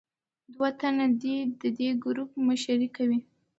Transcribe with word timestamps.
دوه 0.53 0.69
تنه 0.79 1.05
د 1.61 1.63
دې 1.77 1.89
ګروپ 2.03 2.29
مشري 2.47 2.87
کوي. 2.97 3.19